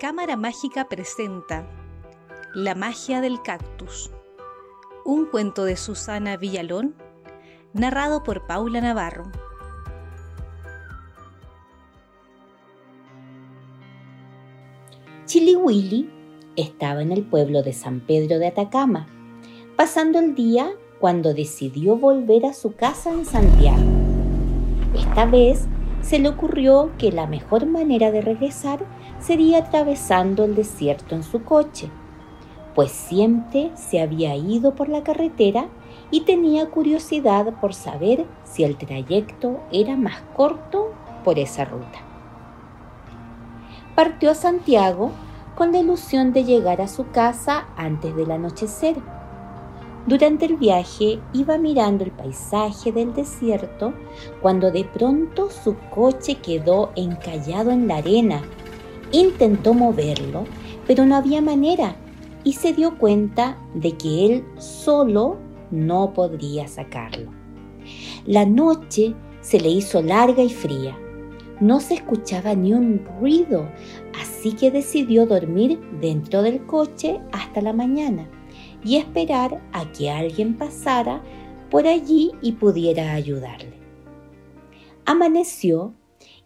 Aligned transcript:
Cámara 0.00 0.36
Mágica 0.36 0.88
presenta 0.88 1.68
La 2.52 2.74
magia 2.74 3.20
del 3.20 3.40
cactus, 3.42 4.10
un 5.04 5.26
cuento 5.26 5.64
de 5.64 5.76
Susana 5.76 6.36
Villalón, 6.36 6.96
narrado 7.72 8.24
por 8.24 8.44
Paula 8.44 8.80
Navarro. 8.80 9.30
Chili 15.26 15.54
Willy 15.54 16.10
estaba 16.56 17.00
en 17.00 17.12
el 17.12 17.22
pueblo 17.22 17.62
de 17.62 17.72
San 17.72 18.00
Pedro 18.00 18.40
de 18.40 18.48
Atacama, 18.48 19.06
pasando 19.76 20.18
el 20.18 20.34
día 20.34 20.72
cuando 20.98 21.34
decidió 21.34 21.96
volver 21.96 22.46
a 22.46 22.52
su 22.52 22.74
casa 22.74 23.12
en 23.12 23.24
Santiago. 23.24 23.84
Esta 24.92 25.24
vez 25.24 25.68
se 26.04 26.18
le 26.18 26.28
ocurrió 26.28 26.90
que 26.98 27.10
la 27.10 27.26
mejor 27.26 27.64
manera 27.64 28.10
de 28.10 28.20
regresar 28.20 28.80
sería 29.20 29.58
atravesando 29.58 30.44
el 30.44 30.54
desierto 30.54 31.14
en 31.14 31.22
su 31.22 31.44
coche, 31.44 31.90
pues 32.74 32.92
siempre 32.92 33.70
se 33.74 34.00
había 34.00 34.36
ido 34.36 34.74
por 34.74 34.88
la 34.88 35.02
carretera 35.02 35.66
y 36.10 36.22
tenía 36.22 36.70
curiosidad 36.70 37.54
por 37.60 37.72
saber 37.72 38.26
si 38.44 38.64
el 38.64 38.76
trayecto 38.76 39.60
era 39.72 39.96
más 39.96 40.20
corto 40.36 40.92
por 41.24 41.38
esa 41.38 41.64
ruta. 41.64 42.00
Partió 43.94 44.30
a 44.30 44.34
Santiago 44.34 45.10
con 45.54 45.72
la 45.72 45.78
ilusión 45.78 46.32
de 46.32 46.44
llegar 46.44 46.82
a 46.82 46.88
su 46.88 47.10
casa 47.12 47.68
antes 47.76 48.14
del 48.14 48.30
anochecer 48.30 48.96
durante 50.06 50.44
el 50.44 50.56
viaje 50.56 51.18
iba 51.32 51.56
mirando 51.56 52.04
el 52.04 52.10
paisaje 52.10 52.92
del 52.92 53.14
desierto 53.14 53.94
cuando 54.42 54.70
de 54.70 54.84
pronto 54.84 55.48
su 55.50 55.76
coche 55.94 56.34
quedó 56.36 56.92
encallado 56.94 57.70
en 57.70 57.88
la 57.88 57.96
arena. 57.96 58.42
Intentó 59.12 59.72
moverlo, 59.72 60.44
pero 60.86 61.06
no 61.06 61.16
había 61.16 61.40
manera 61.40 61.96
y 62.42 62.52
se 62.52 62.74
dio 62.74 62.98
cuenta 62.98 63.56
de 63.74 63.92
que 63.92 64.26
él 64.26 64.44
solo 64.58 65.38
no 65.70 66.12
podría 66.12 66.68
sacarlo. 66.68 67.30
La 68.26 68.44
noche 68.44 69.14
se 69.40 69.58
le 69.58 69.70
hizo 69.70 70.02
larga 70.02 70.42
y 70.42 70.50
fría. 70.50 70.98
No 71.60 71.80
se 71.80 71.94
escuchaba 71.94 72.54
ni 72.54 72.74
un 72.74 73.06
ruido, 73.20 73.70
así 74.20 74.52
que 74.52 74.70
decidió 74.70 75.24
dormir 75.24 75.80
dentro 76.02 76.42
del 76.42 76.66
coche 76.66 77.20
hasta 77.32 77.62
la 77.62 77.72
mañana 77.72 78.28
y 78.84 78.96
esperar 78.96 79.62
a 79.72 79.90
que 79.92 80.10
alguien 80.10 80.56
pasara 80.56 81.22
por 81.70 81.86
allí 81.86 82.32
y 82.42 82.52
pudiera 82.52 83.14
ayudarle. 83.14 83.74
Amaneció 85.06 85.94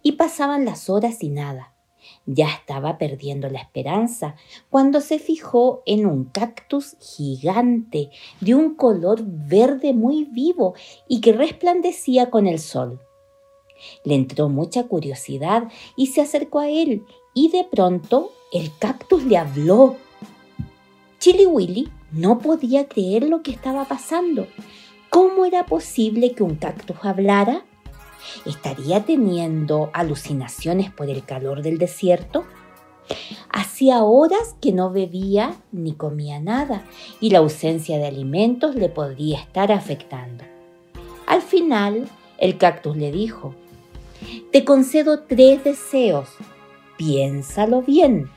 y 0.02 0.12
pasaban 0.12 0.64
las 0.64 0.88
horas 0.88 1.22
y 1.22 1.28
nada. 1.28 1.74
Ya 2.26 2.48
estaba 2.48 2.98
perdiendo 2.98 3.48
la 3.48 3.60
esperanza 3.60 4.36
cuando 4.70 5.00
se 5.00 5.18
fijó 5.18 5.82
en 5.86 6.06
un 6.06 6.24
cactus 6.24 6.96
gigante 7.00 8.10
de 8.40 8.54
un 8.54 8.74
color 8.74 9.20
verde 9.24 9.92
muy 9.92 10.24
vivo 10.24 10.74
y 11.06 11.20
que 11.20 11.32
resplandecía 11.32 12.30
con 12.30 12.46
el 12.46 12.58
sol. 12.58 13.00
Le 14.04 14.14
entró 14.14 14.48
mucha 14.48 14.84
curiosidad 14.84 15.68
y 15.96 16.08
se 16.08 16.20
acercó 16.20 16.60
a 16.60 16.68
él 16.68 17.04
y 17.34 17.50
de 17.50 17.64
pronto 17.64 18.32
el 18.52 18.70
cactus 18.78 19.24
le 19.24 19.36
habló. 19.36 19.96
Chili 21.30 21.44
Willy 21.44 21.90
no 22.10 22.38
podía 22.38 22.88
creer 22.88 23.24
lo 23.24 23.42
que 23.42 23.50
estaba 23.50 23.84
pasando. 23.84 24.46
¿Cómo 25.10 25.44
era 25.44 25.66
posible 25.66 26.32
que 26.32 26.42
un 26.42 26.54
cactus 26.54 26.96
hablara? 27.02 27.66
¿Estaría 28.46 29.04
teniendo 29.04 29.90
alucinaciones 29.92 30.90
por 30.90 31.10
el 31.10 31.22
calor 31.22 31.60
del 31.60 31.76
desierto? 31.76 32.46
Hacía 33.50 34.04
horas 34.04 34.56
que 34.62 34.72
no 34.72 34.90
bebía 34.90 35.54
ni 35.70 35.92
comía 35.92 36.40
nada 36.40 36.82
y 37.20 37.28
la 37.28 37.40
ausencia 37.40 37.98
de 37.98 38.06
alimentos 38.06 38.74
le 38.74 38.88
podría 38.88 39.38
estar 39.38 39.70
afectando. 39.70 40.44
Al 41.26 41.42
final, 41.42 42.08
el 42.38 42.56
cactus 42.56 42.96
le 42.96 43.12
dijo, 43.12 43.54
te 44.50 44.64
concedo 44.64 45.24
tres 45.24 45.62
deseos, 45.62 46.30
piénsalo 46.96 47.82
bien. 47.82 48.30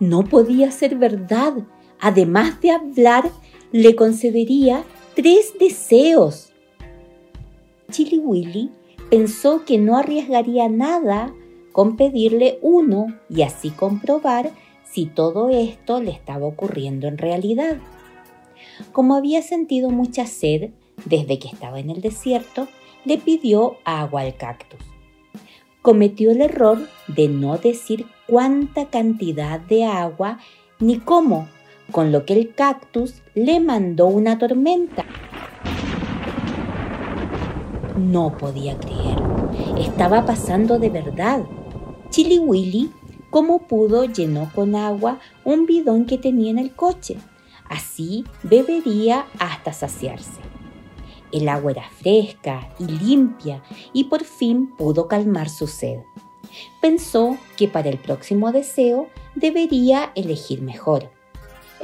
No 0.00 0.24
podía 0.24 0.72
ser 0.72 0.96
verdad, 0.96 1.54
además 2.00 2.60
de 2.60 2.70
hablar, 2.70 3.30
le 3.72 3.96
concedería 3.96 4.84
tres 5.14 5.54
deseos. 5.58 6.52
Chili 7.90 8.18
Willy 8.18 8.70
pensó 9.10 9.64
que 9.64 9.78
no 9.78 9.96
arriesgaría 9.96 10.68
nada 10.68 11.32
con 11.72 11.96
pedirle 11.96 12.58
uno 12.62 13.06
y 13.28 13.42
así 13.42 13.70
comprobar 13.70 14.50
si 14.84 15.06
todo 15.06 15.50
esto 15.50 16.00
le 16.00 16.10
estaba 16.10 16.46
ocurriendo 16.46 17.06
en 17.06 17.18
realidad. 17.18 17.76
Como 18.92 19.14
había 19.14 19.42
sentido 19.42 19.90
mucha 19.90 20.26
sed 20.26 20.70
desde 21.04 21.38
que 21.38 21.48
estaba 21.48 21.78
en 21.78 21.90
el 21.90 22.00
desierto, 22.00 22.68
le 23.04 23.18
pidió 23.18 23.76
agua 23.84 24.22
al 24.22 24.36
cactus. 24.36 24.80
Cometió 25.82 26.30
el 26.30 26.40
error 26.40 26.88
de 27.08 27.28
no 27.28 27.58
decir 27.58 28.06
cuánta 28.26 28.86
cantidad 28.86 29.60
de 29.60 29.84
agua 29.84 30.38
ni 30.80 30.98
cómo 30.98 31.48
con 31.90 32.12
lo 32.12 32.24
que 32.24 32.34
el 32.34 32.54
cactus 32.54 33.22
le 33.34 33.60
mandó 33.60 34.06
una 34.06 34.38
tormenta. 34.38 35.04
No 37.96 38.36
podía 38.36 38.76
creerlo. 38.78 39.50
Estaba 39.78 40.26
pasando 40.26 40.78
de 40.78 40.90
verdad. 40.90 41.44
Chili 42.10 42.38
Willy, 42.38 42.90
como 43.30 43.60
pudo, 43.66 44.04
llenó 44.04 44.50
con 44.54 44.74
agua 44.74 45.18
un 45.44 45.66
bidón 45.66 46.04
que 46.06 46.18
tenía 46.18 46.50
en 46.50 46.58
el 46.58 46.74
coche. 46.74 47.16
Así 47.68 48.24
bebería 48.42 49.26
hasta 49.38 49.72
saciarse. 49.72 50.40
El 51.32 51.48
agua 51.48 51.72
era 51.72 51.90
fresca 51.90 52.70
y 52.78 52.84
limpia 52.84 53.62
y 53.92 54.04
por 54.04 54.24
fin 54.24 54.74
pudo 54.76 55.08
calmar 55.08 55.48
su 55.48 55.66
sed. 55.66 55.98
Pensó 56.80 57.36
que 57.56 57.68
para 57.68 57.88
el 57.88 57.98
próximo 57.98 58.52
deseo 58.52 59.08
debería 59.34 60.12
elegir 60.14 60.62
mejor 60.62 61.10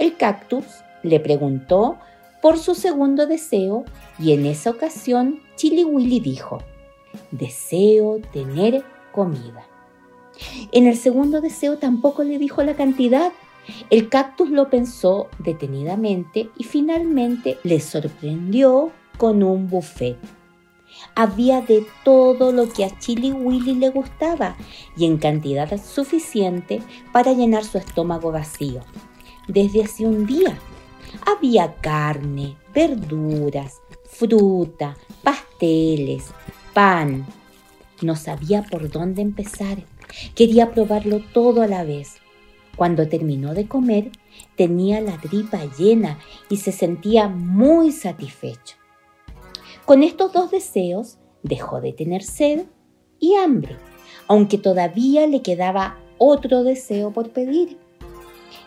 el 0.03 0.17
cactus 0.17 0.65
le 1.05 1.21
preguntó 1.21 1.97
por 2.41 2.59
su 2.59 2.75
segundo 2.75 3.29
deseo 3.29 3.85
y 4.19 4.33
en 4.33 4.47
esa 4.47 4.71
ocasión 4.71 5.41
Chili 5.55 5.85
Willy 5.85 6.19
dijo, 6.19 6.59
deseo 7.31 8.19
tener 8.33 8.83
comida. 9.13 9.65
En 10.73 10.89
el 10.89 10.97
segundo 10.97 11.41
deseo 11.41 11.79
tampoco 11.79 12.25
le 12.25 12.39
dijo 12.39 12.65
la 12.65 12.75
cantidad. 12.75 13.31
El 13.91 14.09
cactus 14.09 14.51
lo 14.51 14.71
pensó 14.71 15.29
detenidamente 15.39 16.51
y 16.59 16.65
finalmente 16.65 17.59
le 17.63 17.79
sorprendió 17.79 18.91
con 19.19 19.45
un 19.45 19.71
buffet. 19.71 20.17
Había 21.15 21.61
de 21.61 21.87
todo 22.05 22.51
lo 22.51 22.69
que 22.69 22.85
a 22.85 22.99
Chili 22.99 23.31
Willy 23.31 23.77
le 23.77 23.91
gustaba 23.91 24.57
y 24.97 25.07
en 25.07 25.19
cantidad 25.19 25.81
suficiente 25.81 26.83
para 27.13 27.35
llenar 27.35 27.63
su 27.63 27.79
estómago 27.79 28.33
vacío 28.33 28.81
desde 29.49 29.85
hace 29.85 30.07
un 30.07 30.27
día. 30.27 30.59
Había 31.27 31.75
carne, 31.77 32.57
verduras, 32.75 33.81
fruta, 34.05 34.97
pasteles, 35.23 36.25
pan. 36.73 37.27
No 38.01 38.17
sabía 38.17 38.63
por 38.63 38.91
dónde 38.91 39.23
empezar. 39.23 39.85
Quería 40.35 40.73
probarlo 40.73 41.21
todo 41.33 41.63
a 41.63 41.67
la 41.67 41.85
vez. 41.85 42.17
Cuando 42.77 43.09
terminó 43.09 43.55
de 43.55 43.69
comer, 43.69 44.11
tenía 44.57 45.01
la 45.01 45.19
tripa 45.19 45.61
llena 45.79 46.19
y 46.49 46.57
se 46.57 46.73
sentía 46.73 47.29
muy 47.29 47.93
satisfecho. 47.93 48.77
Con 49.85 50.03
estos 50.03 50.33
dos 50.33 50.51
deseos, 50.51 51.19
dejó 51.43 51.81
de 51.81 51.93
tener 51.93 52.23
sed 52.23 52.65
y 53.19 53.35
hambre, 53.35 53.77
aunque 54.27 54.59
todavía 54.59 55.27
le 55.27 55.43
quedaba 55.43 55.99
otro 56.19 56.63
deseo 56.63 57.13
por 57.13 57.31
pedir. 57.31 57.79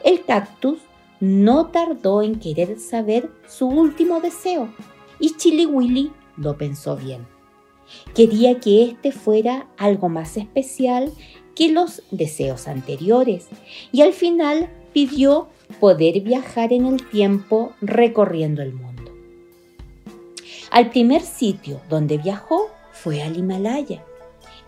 El 0.03 0.23
cactus 0.23 0.79
no 1.19 1.67
tardó 1.67 2.21
en 2.21 2.39
querer 2.39 2.79
saber 2.79 3.31
su 3.47 3.67
último 3.67 4.19
deseo 4.19 4.69
y 5.19 5.35
Chili 5.37 5.65
Willy 5.65 6.11
lo 6.37 6.57
pensó 6.57 6.95
bien. 6.95 7.25
Quería 8.13 8.59
que 8.59 8.83
este 8.83 9.11
fuera 9.11 9.67
algo 9.77 10.09
más 10.09 10.37
especial 10.37 11.11
que 11.55 11.71
los 11.71 12.03
deseos 12.11 12.67
anteriores 12.67 13.47
y 13.91 14.01
al 14.01 14.13
final 14.13 14.69
pidió 14.93 15.47
poder 15.79 16.21
viajar 16.21 16.73
en 16.73 16.85
el 16.85 17.07
tiempo 17.07 17.73
recorriendo 17.81 18.61
el 18.61 18.73
mundo. 18.73 19.11
Al 20.71 20.89
primer 20.89 21.21
sitio 21.21 21.79
donde 21.89 22.17
viajó 22.17 22.69
fue 22.91 23.21
al 23.21 23.37
Himalaya. 23.37 24.03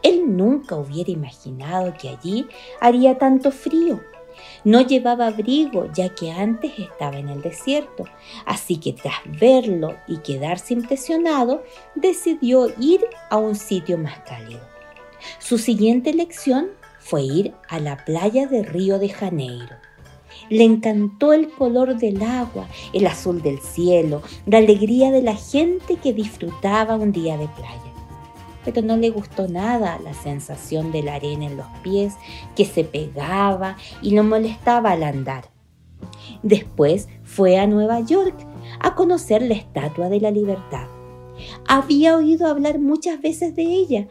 Él 0.04 0.38
nunca 0.38 0.76
hubiera 0.76 1.12
imaginado 1.12 1.94
que 2.00 2.10
allí 2.10 2.46
haría 2.80 3.18
tanto 3.18 3.52
frío 3.52 4.00
no 4.64 4.82
llevaba 4.82 5.28
abrigo 5.28 5.90
ya 5.94 6.10
que 6.10 6.32
antes 6.32 6.72
estaba 6.78 7.18
en 7.18 7.30
el 7.30 7.42
desierto, 7.42 8.06
así 8.46 8.78
que 8.78 8.94
tras 8.94 9.16
verlo 9.40 9.96
y 10.08 10.18
quedarse 10.18 10.74
impresionado, 10.74 11.64
decidió 11.96 12.68
ir 12.80 13.02
a 13.30 13.38
un 13.38 13.56
sitio 13.56 13.98
más 13.98 14.20
cálido. 14.20 14.62
Su 15.40 15.58
siguiente 15.58 16.10
elección 16.10 16.68
fue 17.00 17.24
ir 17.24 17.54
a 17.70 17.80
la 17.80 18.04
playa 18.06 18.48
de 18.48 18.64
Río 18.64 19.00
de 19.00 19.10
Janeiro. 19.10 19.76
Le 20.50 20.64
encantó 20.64 21.34
el 21.34 21.50
color 21.50 21.98
del 21.98 22.22
agua, 22.22 22.68
el 22.94 23.08
azul 23.08 23.42
del 23.42 23.60
cielo, 23.60 24.22
la 24.46 24.60
alegría 24.60 25.12
de 25.12 25.22
la 25.22 25.36
gente 25.36 25.98
que 25.98 26.14
disfrutaba 26.14 26.96
un 26.96 27.12
día 27.12 27.38
de 27.38 27.48
playa. 27.48 27.97
Pero 28.68 28.82
no 28.82 28.98
le 28.98 29.12
gustó 29.12 29.48
nada 29.48 29.98
la 30.04 30.14
sensación 30.14 30.92
de 30.92 31.02
la 31.02 31.16
arena 31.16 31.46
en 31.46 31.56
los 31.56 31.68
pies 31.84 32.16
que 32.54 32.66
se 32.66 32.84
pegaba 32.84 33.78
y 34.02 34.12
lo 34.12 34.26
molestaba 34.26 34.92
al 34.92 35.04
andar. 35.04 35.52
Después 36.44 37.08
fue 37.24 37.58
a 37.58 37.66
Nueva 37.66 38.02
York 38.02 38.36
a 38.82 38.94
conocer 38.94 39.42
la 39.42 39.54
Estatua 39.54 40.10
de 40.10 40.20
la 40.20 40.32
Libertad. 40.32 40.88
Había 41.66 42.18
oído 42.18 42.46
hablar 42.48 42.78
muchas 42.78 43.22
veces 43.22 43.56
de 43.56 43.64
ella 43.64 44.10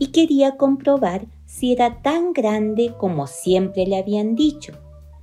y 0.00 0.08
quería 0.08 0.56
comprobar 0.56 1.26
si 1.46 1.72
era 1.72 2.02
tan 2.02 2.32
grande 2.32 2.94
como 2.98 3.28
siempre 3.28 3.86
le 3.86 3.98
habían 3.98 4.34
dicho. 4.34 4.72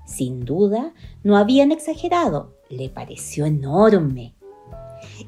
Sin 0.06 0.46
duda, 0.46 0.94
no 1.22 1.36
habían 1.36 1.74
exagerado, 1.74 2.56
le 2.70 2.88
pareció 2.88 3.46
enorme. 3.46 4.39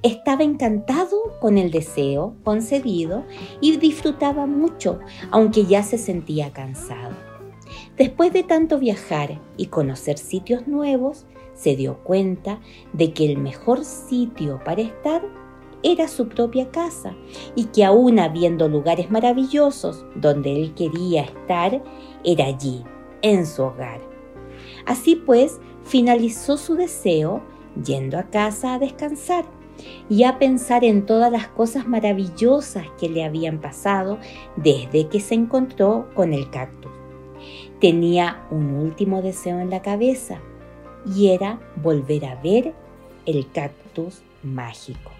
Estaba 0.04 0.44
encantado 0.44 1.18
con 1.40 1.58
el 1.58 1.72
deseo 1.72 2.36
concedido 2.44 3.24
y 3.60 3.78
disfrutaba 3.78 4.46
mucho, 4.46 5.00
aunque 5.32 5.66
ya 5.66 5.84
se 5.84 5.98
sentía 5.98 6.52
cansado. 6.52 7.16
Después 7.98 8.34
de 8.34 8.44
tanto 8.44 8.80
viajar 8.80 9.40
y 9.58 9.68
conocer 9.68 10.18
sitios 10.18 10.68
nuevos, 10.68 11.26
se 11.54 11.76
dio 11.76 12.00
cuenta 12.04 12.60
de 12.94 13.14
que 13.14 13.26
el 13.32 13.38
mejor 13.38 13.84
sitio 13.86 14.60
para 14.64 14.82
estar 14.82 15.22
era 15.84 16.08
su 16.08 16.28
propia 16.28 16.70
casa 16.72 17.16
y 17.56 17.66
que 17.66 17.84
aún 17.84 18.20
habiendo 18.20 18.68
lugares 18.70 19.10
maravillosos 19.12 20.06
donde 20.16 20.56
él 20.56 20.74
quería 20.74 21.24
estar, 21.24 21.84
era 22.24 22.46
allí, 22.46 22.84
en 23.22 23.46
su 23.46 23.64
hogar. 23.64 24.00
Así 24.86 25.16
pues, 25.16 25.60
finalizó 25.84 26.58
su 26.58 26.76
deseo 26.76 27.42
yendo 27.84 28.18
a 28.18 28.24
casa 28.30 28.76
a 28.76 28.80
descansar 28.80 29.46
y 30.10 30.24
a 30.24 30.40
pensar 30.40 30.84
en 30.84 31.06
todas 31.06 31.32
las 31.32 31.48
cosas 31.48 31.88
maravillosas 31.88 32.88
que 33.00 33.10
le 33.10 33.24
habían 33.24 33.60
pasado 33.60 34.20
desde 34.56 35.08
que 35.08 35.20
se 35.20 35.36
encontró 35.36 36.08
con 36.14 36.34
el 36.34 36.50
cactus. 36.50 36.92
Tenía 37.80 38.46
un 38.52 38.76
último 38.76 39.22
deseo 39.22 39.60
en 39.60 39.70
la 39.70 39.82
cabeza 39.82 40.40
y 41.16 41.30
era 41.30 41.60
volver 41.78 42.26
a 42.26 42.36
ver 42.36 42.74
el 43.26 43.50
cactus 43.52 44.22
mágico. 44.44 45.12